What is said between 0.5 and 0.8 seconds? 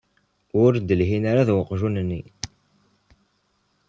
Ur